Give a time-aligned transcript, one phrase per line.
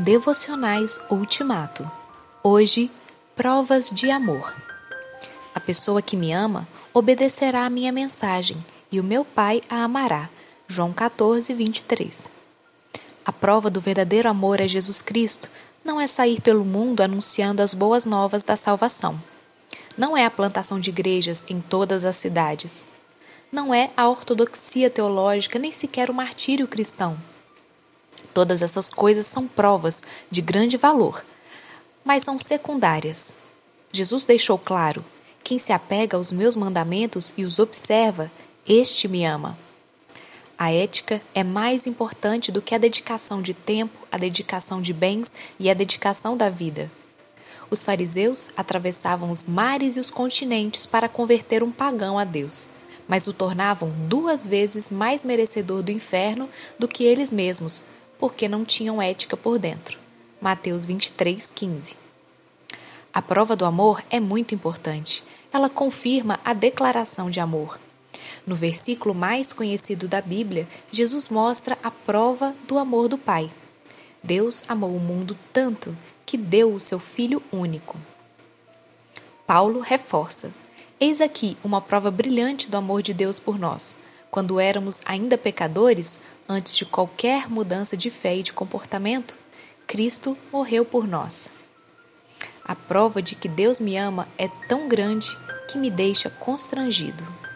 [0.00, 1.90] Devocionais Ultimato.
[2.40, 2.88] Hoje,
[3.34, 4.54] provas de amor.
[5.52, 10.30] A pessoa que me ama obedecerá à minha mensagem, e o meu Pai a amará.
[10.68, 12.30] João 14, 23.
[13.26, 15.50] A prova do verdadeiro amor a Jesus Cristo
[15.84, 19.20] não é sair pelo mundo anunciando as boas novas da salvação.
[19.96, 22.86] Não é a plantação de igrejas em todas as cidades.
[23.50, 27.18] Não é a ortodoxia teológica, nem sequer o martírio cristão
[28.38, 31.24] Todas essas coisas são provas de grande valor,
[32.04, 33.36] mas são secundárias.
[33.90, 35.04] Jesus deixou claro:
[35.42, 38.30] quem se apega aos meus mandamentos e os observa,
[38.64, 39.58] este me ama.
[40.56, 45.32] A ética é mais importante do que a dedicação de tempo, a dedicação de bens
[45.58, 46.92] e a dedicação da vida.
[47.68, 52.68] Os fariseus atravessavam os mares e os continentes para converter um pagão a Deus,
[53.08, 56.48] mas o tornavam duas vezes mais merecedor do inferno
[56.78, 57.82] do que eles mesmos,
[58.18, 59.98] porque não tinham ética por dentro.
[60.40, 61.96] Mateus 23, 15.
[63.12, 65.24] A prova do amor é muito importante.
[65.52, 67.78] Ela confirma a declaração de amor.
[68.46, 73.50] No versículo mais conhecido da Bíblia, Jesus mostra a prova do amor do Pai.
[74.22, 77.98] Deus amou o mundo tanto que deu o seu Filho único.
[79.46, 80.52] Paulo reforça:
[81.00, 83.96] Eis aqui uma prova brilhante do amor de Deus por nós.
[84.30, 89.36] Quando éramos ainda pecadores, antes de qualquer mudança de fé e de comportamento,
[89.86, 91.50] Cristo morreu por nós.
[92.64, 95.28] A prova de que Deus me ama é tão grande
[95.70, 97.47] que me deixa constrangido.